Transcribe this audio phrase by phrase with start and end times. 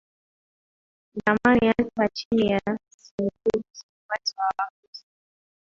[1.25, 2.59] zamani Hata chini ya
[2.89, 5.07] Seljuks umati wa Wakristo